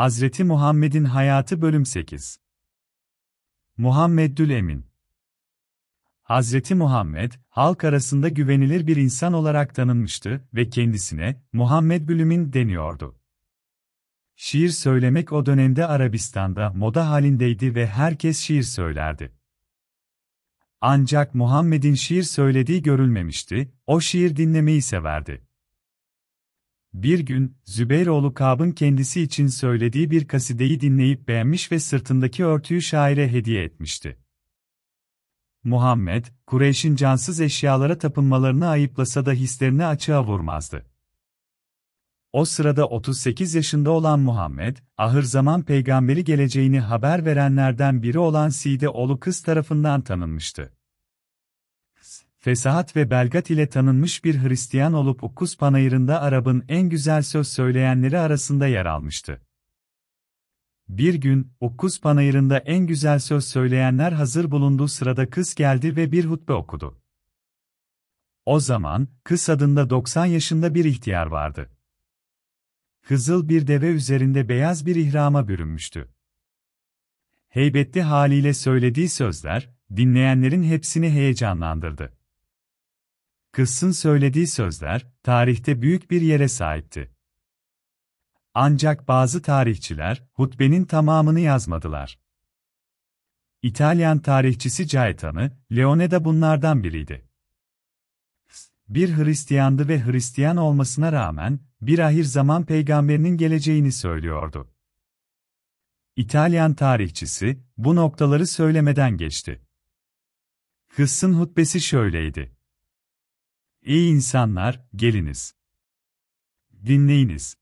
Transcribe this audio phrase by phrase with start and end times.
[0.00, 2.40] Hazreti Muhammed'in Hayatı Bölüm 8
[3.76, 4.86] Muhammedül Emin
[6.22, 13.20] Hazreti Muhammed, halk arasında güvenilir bir insan olarak tanınmıştı ve kendisine Muhammed Bülümin deniyordu.
[14.36, 19.32] Şiir söylemek o dönemde Arabistan'da moda halindeydi ve herkes şiir söylerdi.
[20.80, 25.49] Ancak Muhammed'in şiir söylediği görülmemişti, o şiir dinlemeyi severdi.
[26.94, 33.32] Bir gün, Zübeyroğlu Kab'ın kendisi için söylediği bir kasideyi dinleyip beğenmiş ve sırtındaki örtüyü şaire
[33.32, 34.18] hediye etmişti.
[35.64, 40.86] Muhammed, Kureyş'in cansız eşyalara tapınmalarını ayıplasa da hislerini açığa vurmazdı.
[42.32, 48.88] O sırada 38 yaşında olan Muhammed, ahır zaman peygamberi geleceğini haber verenlerden biri olan Side
[48.88, 50.72] oğlu kız tarafından tanınmıştı.
[52.42, 58.18] Fesahat ve belgat ile tanınmış bir Hristiyan olup Ukkus Panayırı'nda Arap'ın en güzel söz söyleyenleri
[58.18, 59.42] arasında yer almıştı.
[60.88, 66.24] Bir gün, Ukkus Panayırı'nda en güzel söz söyleyenler hazır bulunduğu sırada kız geldi ve bir
[66.24, 67.02] hutbe okudu.
[68.46, 71.70] O zaman, kız adında 90 yaşında bir ihtiyar vardı.
[73.02, 76.08] Kızıl bir deve üzerinde beyaz bir ihrama bürünmüştü.
[77.48, 82.19] Heybetli haliyle söylediği sözler, dinleyenlerin hepsini heyecanlandırdı.
[83.52, 87.10] Kızın söylediği sözler, tarihte büyük bir yere sahipti.
[88.54, 92.18] Ancak bazı tarihçiler, hutbenin tamamını yazmadılar.
[93.62, 97.28] İtalyan tarihçisi Gaetano, Leone de bunlardan biriydi.
[98.88, 104.74] Bir Hristiyandı ve Hristiyan olmasına rağmen, bir ahir zaman peygamberinin geleceğini söylüyordu.
[106.16, 109.62] İtalyan tarihçisi, bu noktaları söylemeden geçti.
[110.88, 112.59] Hıss'ın hutbesi şöyleydi.
[113.82, 115.54] İyi insanlar, geliniz.
[116.84, 117.56] Dinleyiniz.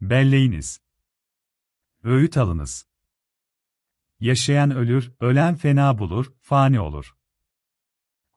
[0.00, 0.80] Belleyiniz.
[2.02, 2.86] Öğüt alınız.
[4.20, 7.16] Yaşayan ölür, ölen fena bulur, fani olur.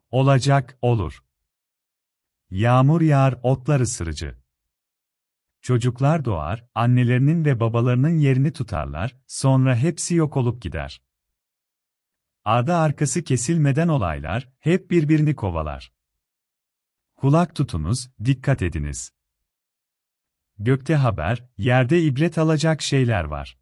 [0.10, 1.24] Olacak, olur.
[2.50, 4.38] Yağmur yağar, otlar ısırıcı.
[5.62, 11.02] Çocuklar doğar, annelerinin ve babalarının yerini tutarlar, sonra hepsi yok olup gider.
[12.46, 15.93] Arda arkası kesilmeden olaylar, hep birbirini kovalar.
[17.24, 19.12] Kulak tutunuz, dikkat ediniz.
[20.58, 23.58] Gökte haber, yerde ibret alacak şeyler var.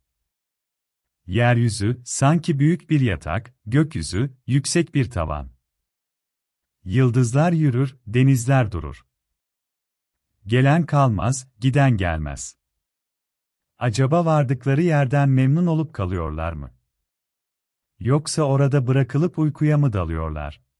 [1.25, 5.51] Yeryüzü, sanki büyük bir yatak, gökyüzü, yüksek bir tavan.
[6.83, 9.05] Yıldızlar yürür, denizler durur.
[10.45, 12.57] Gelen kalmaz, giden gelmez.
[13.77, 16.71] Acaba vardıkları yerden memnun olup kalıyorlar mı?
[17.99, 20.70] Yoksa orada bırakılıp uykuya mı dalıyorlar?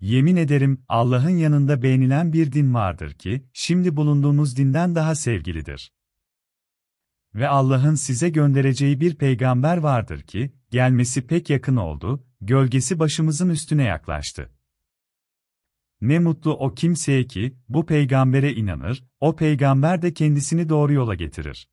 [0.00, 5.92] Yemin ederim, Allah'ın yanında beğenilen bir din vardır ki, şimdi bulunduğumuz dinden daha sevgilidir.
[7.34, 13.84] Ve Allah'ın size göndereceği bir peygamber vardır ki, gelmesi pek yakın oldu, gölgesi başımızın üstüne
[13.84, 14.50] yaklaştı.
[16.00, 21.68] Ne mutlu o kimseye ki, bu peygambere inanır, o peygamber de kendisini doğru yola getirir.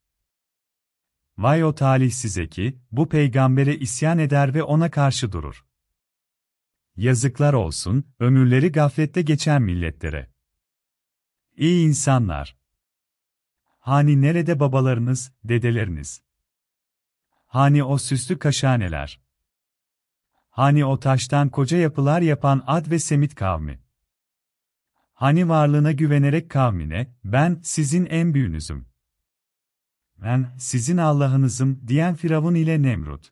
[1.38, 5.64] Vay o talihsize ki, bu peygambere isyan eder ve ona karşı durur.
[7.02, 10.30] Yazıklar olsun, ömürleri gaflette geçen milletlere.
[11.56, 12.56] İyi insanlar.
[13.78, 16.22] Hani nerede babalarınız, dedeleriniz?
[17.46, 19.20] Hani o süslü kaşaneler?
[20.50, 23.80] Hani o taştan koca yapılar yapan Ad ve Semit kavmi?
[25.12, 28.88] Hani varlığına güvenerek kavmine, ben sizin en büyüğünüzüm.
[30.16, 33.31] Ben sizin Allah'ınızım diyen Firavun ile Nemrut.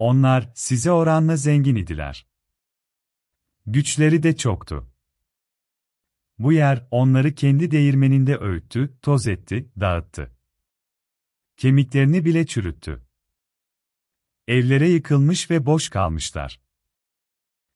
[0.00, 2.26] Onlar size oranla zengin idiler.
[3.66, 4.92] Güçleri de çoktu.
[6.38, 10.36] Bu yer onları kendi değirmeninde öğüttü, toz etti, dağıttı.
[11.56, 13.06] Kemiklerini bile çürüttü.
[14.48, 16.60] Evlere yıkılmış ve boş kalmışlar.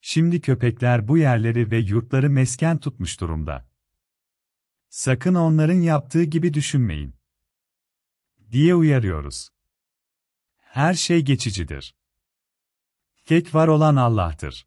[0.01, 3.69] Şimdi köpekler bu yerleri ve yurtları mesken tutmuş durumda.
[4.89, 7.17] Sakın onların yaptığı gibi düşünmeyin.
[8.51, 9.51] Diye uyarıyoruz.
[10.57, 11.95] Her şey geçicidir.
[13.25, 14.67] Tek var olan Allah'tır.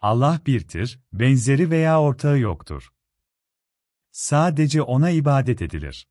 [0.00, 2.92] Allah birdir, benzeri veya ortağı yoktur.
[4.10, 6.08] Sadece O'na ibadet edilir.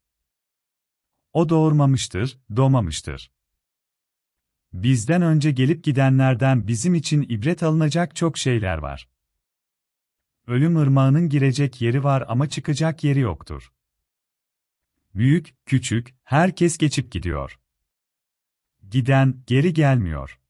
[1.33, 3.31] O doğurmamıştır, doğmamıştır.
[4.73, 9.09] Bizden önce gelip gidenlerden bizim için ibret alınacak çok şeyler var.
[10.47, 13.73] Ölüm ırmağının girecek yeri var ama çıkacak yeri yoktur.
[15.15, 17.59] Büyük, küçük, herkes geçip gidiyor.
[18.89, 20.40] Giden, geri gelmiyor.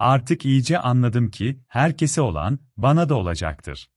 [0.00, 3.90] Artık iyice anladım ki, herkese olan, bana da olacaktır.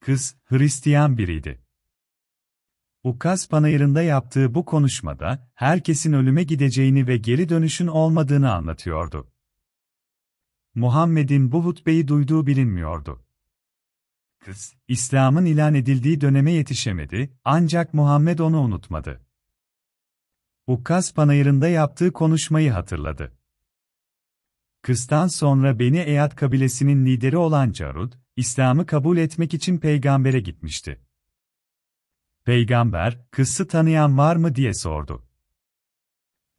[0.00, 1.62] Kız, Hristiyan biriydi.
[3.04, 9.32] Ukaz panayırında yaptığı bu konuşmada, herkesin ölüme gideceğini ve geri dönüşün olmadığını anlatıyordu.
[10.74, 13.24] Muhammed'in bu hutbeyi duyduğu bilinmiyordu.
[14.38, 19.26] Kız, İslam'ın ilan edildiği döneme yetişemedi, ancak Muhammed onu unutmadı.
[20.66, 23.39] Ukaz panayırında yaptığı konuşmayı hatırladı.
[24.82, 31.00] Kızdan sonra Beni Eyad kabilesinin lideri olan Carud, İslam'ı kabul etmek için peygambere gitmişti.
[32.44, 35.26] Peygamber, kızı tanıyan var mı diye sordu.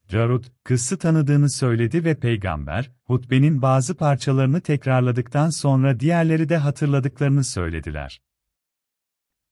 [0.08, 8.22] Carud, kızı tanıdığını söyledi ve peygamber, hutbenin bazı parçalarını tekrarladıktan sonra diğerleri de hatırladıklarını söylediler.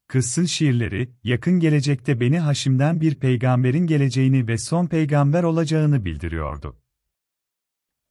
[0.07, 6.81] Kızın şiirleri, yakın gelecekte Beni Haşim'den bir peygamberin geleceğini ve son peygamber olacağını bildiriyordu.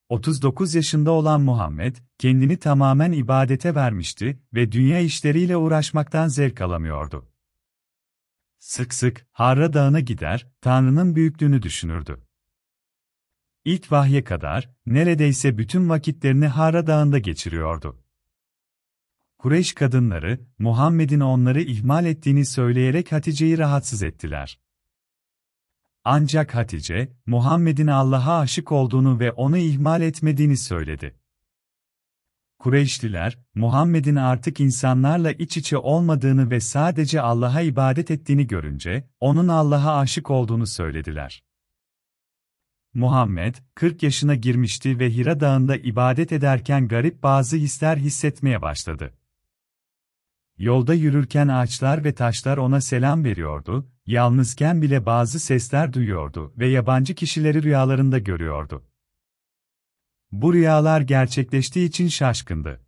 [0.08, 7.28] 39 yaşında olan Muhammed, kendini tamamen ibadete vermişti ve dünya işleriyle uğraşmaktan zevk alamıyordu.
[8.58, 12.22] Sık sık, Harra Dağı'na gider, Tanrı'nın büyüklüğünü düşünürdü.
[13.64, 18.02] İlk vahye kadar, neredeyse bütün vakitlerini Harra Dağı'nda geçiriyordu.
[19.38, 24.58] Kureyş kadınları, Muhammed'in onları ihmal ettiğini söyleyerek Hatice'yi rahatsız ettiler.
[26.10, 31.14] Ancak Hatice, Muhammed'in Allah'a aşık olduğunu ve onu ihmal etmediğini söyledi.
[32.58, 39.98] Kureyşliler, Muhammed'in artık insanlarla iç içe olmadığını ve sadece Allah'a ibadet ettiğini görünce, onun Allah'a
[39.98, 41.42] aşık olduğunu söylediler.
[42.94, 49.17] Muhammed, 40 yaşına girmişti ve Hira Dağı'nda ibadet ederken garip bazı hisler hissetmeye başladı.
[50.58, 57.14] Yolda yürürken ağaçlar ve taşlar ona selam veriyordu, yalnızken bile bazı sesler duyuyordu ve yabancı
[57.14, 58.84] kişileri rüyalarında görüyordu.
[60.32, 62.80] Bu rüyalar gerçekleştiği için şaşkındı.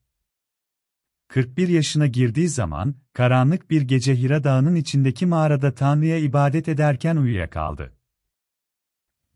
[1.28, 7.92] 41 yaşına girdiği zaman, karanlık bir gece Hira Dağı'nın içindeki mağarada Tanrı'ya ibadet ederken uyuyakaldı.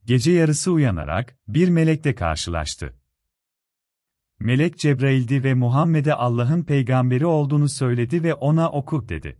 [0.04, 2.94] Gece yarısı uyanarak, bir melekle karşılaştı.
[4.44, 9.38] Melek Cebrail'di ve Muhammed'e Allah'ın peygamberi olduğunu söyledi ve ona oku dedi.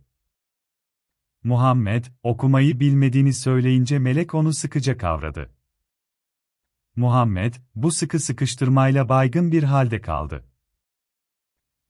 [1.43, 5.49] Muhammed, okumayı bilmediğini söyleyince melek onu sıkıca kavradı.
[6.95, 10.45] Muhammed, bu sıkı sıkıştırmayla baygın bir halde kaldı.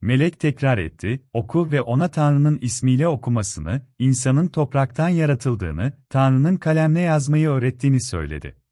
[0.02, 7.50] Melek tekrar etti, oku ve ona Tanrı'nın ismiyle okumasını, insanın topraktan yaratıldığını, Tanrı'nın kalemle yazmayı
[7.50, 8.65] öğrettiğini söyledi.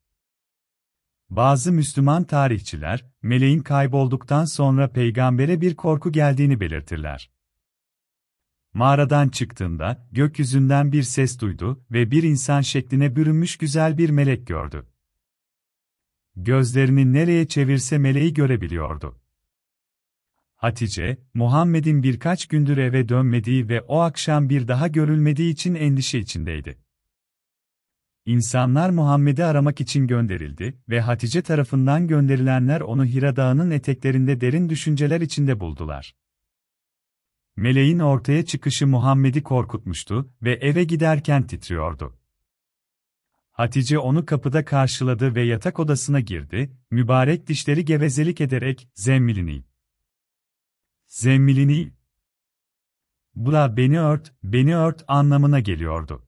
[1.36, 7.32] Bazı Müslüman tarihçiler, meleğin kaybolduktan sonra peygambere bir korku geldiğini belirtirler.
[8.74, 14.88] Mağaradan çıktığında, gökyüzünden bir ses duydu ve bir insan şekline bürünmüş güzel bir melek gördü.
[16.36, 19.20] Gözlerini nereye çevirse meleği görebiliyordu.
[20.56, 26.83] Hatice, Muhammed'in birkaç gündür eve dönmediği ve o akşam bir daha görülmediği için endişe içindeydi.
[28.26, 35.22] İnsanlar Muhammed'i aramak için gönderildi ve Hatice tarafından gönderilenler onu Hira Dağı'nın eteklerinde derin düşünceler
[35.22, 36.16] içinde buldular.
[37.56, 42.18] Meleğin ortaya çıkışı Muhammed'i korkutmuştu ve eve giderken titriyordu.
[43.52, 49.64] Hatice onu kapıda karşıladı ve yatak odasına girdi, mübarek dişleri gevezelik ederek, zemmilini.
[51.08, 51.92] Zemmilini.
[53.36, 56.28] Bula beni ört, beni ört anlamına geliyordu.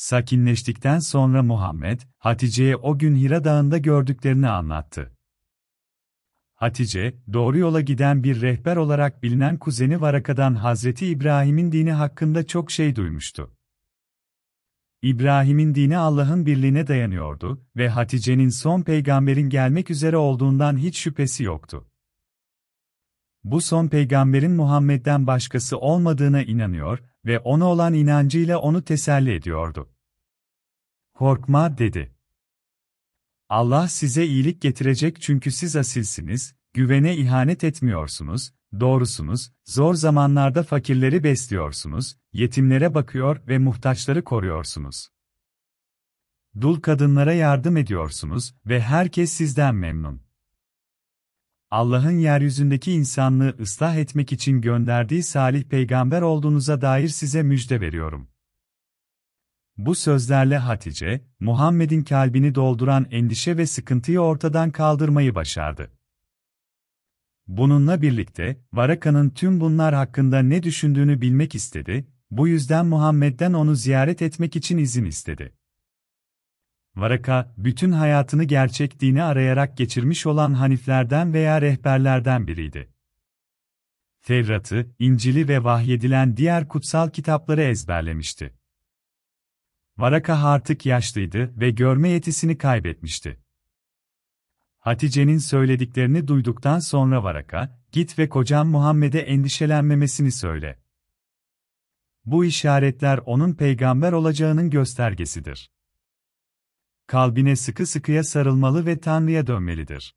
[0.00, 5.12] Sakinleştikten sonra Muhammed, Hatice'ye o gün Hira Dağı'nda gördüklerini anlattı.
[6.54, 12.70] Hatice, doğru yola giden bir rehber olarak bilinen kuzeni Varaka'dan Hazreti İbrahim'in dini hakkında çok
[12.70, 13.56] şey duymuştu.
[15.02, 21.88] İbrahim'in dini Allah'ın birliğine dayanıyordu ve Hatice'nin son peygamberin gelmek üzere olduğundan hiç şüphesi yoktu.
[23.44, 29.90] Bu son peygamberin Muhammed'den başkası olmadığına inanıyor ve ona olan inancıyla onu teselli ediyordu.
[31.14, 32.14] Korkma dedi.
[33.48, 42.16] Allah size iyilik getirecek çünkü siz asilsiniz, güvene ihanet etmiyorsunuz, doğrusunuz, zor zamanlarda fakirleri besliyorsunuz,
[42.32, 45.08] yetimlere bakıyor ve muhtaçları koruyorsunuz.
[46.60, 50.29] Dul kadınlara yardım ediyorsunuz ve herkes sizden memnun.
[51.70, 58.28] Allah'ın yeryüzündeki insanlığı ıslah etmek için gönderdiği salih peygamber olduğunuza dair size müjde veriyorum.
[59.76, 65.90] Bu sözlerle Hatice, Muhammed'in kalbini dolduran endişe ve sıkıntıyı ortadan kaldırmayı başardı.
[67.46, 74.22] Bununla birlikte, Varaka'nın tüm bunlar hakkında ne düşündüğünü bilmek istedi, bu yüzden Muhammed'den onu ziyaret
[74.22, 75.59] etmek için izin istedi.
[77.00, 82.92] Varaka, bütün hayatını gerçek dini arayarak geçirmiş olan haniflerden veya rehberlerden biriydi.
[84.22, 88.54] Tevrat'ı, İncil'i ve vahyedilen diğer kutsal kitapları ezberlemişti.
[89.98, 93.40] Varaka artık yaşlıydı ve görme yetisini kaybetmişti.
[94.78, 100.78] Hatice'nin söylediklerini duyduktan sonra Varaka, git ve kocam Muhammed'e endişelenmemesini söyle.
[102.24, 105.70] Bu işaretler onun peygamber olacağının göstergesidir.
[107.10, 110.16] Kalbine sıkı sıkıya sarılmalı ve Tanrı'ya dönmelidir.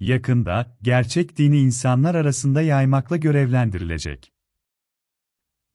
[0.00, 4.32] Yakında, gerçek dini insanlar arasında yaymakla görevlendirilecek.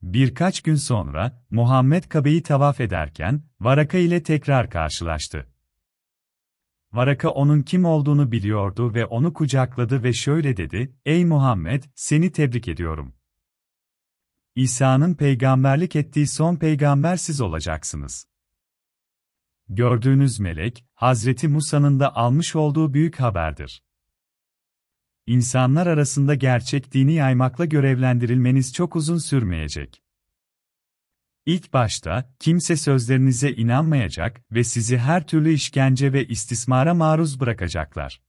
[0.01, 5.47] Birkaç gün sonra, Muhammed Kabe'yi tavaf ederken, Varaka ile tekrar karşılaştı.
[6.91, 12.67] Varaka onun kim olduğunu biliyordu ve onu kucakladı ve şöyle dedi, Ey Muhammed, seni tebrik
[12.67, 13.13] ediyorum.
[14.55, 18.32] İsa'nın peygamberlik ettiği son peygamber siz olacaksınız.
[19.69, 23.83] Gördüğünüz melek, Hazreti Musa'nın da almış olduğu büyük haberdir.
[25.27, 30.03] İnsanlar arasında gerçek dini yaymakla görevlendirilmeniz çok uzun sürmeyecek.
[31.45, 38.21] İlk başta, kimse sözlerinize inanmayacak ve sizi her türlü işkence ve istismara maruz bırakacaklar.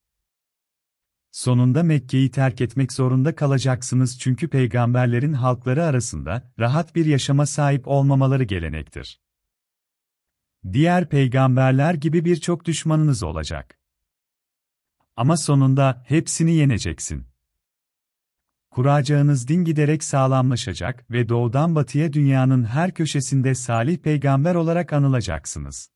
[1.30, 8.44] Sonunda Mekke'yi terk etmek zorunda kalacaksınız çünkü peygamberlerin halkları arasında rahat bir yaşama sahip olmamaları
[8.44, 9.23] gelenektir.
[10.72, 13.78] Diğer peygamberler gibi birçok düşmanınız olacak.
[15.16, 17.26] Ama sonunda hepsini yeneceksin.
[18.70, 25.93] Kuracağınız din giderek sağlamlaşacak ve doğudan batıya dünyanın her köşesinde salih peygamber olarak anılacaksınız.